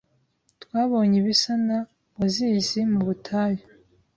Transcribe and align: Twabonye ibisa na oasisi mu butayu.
Twabonye 0.63 1.15
ibisa 1.21 1.53
na 1.67 1.77
oasisi 2.21 2.79
mu 2.91 2.99
butayu. 3.07 3.63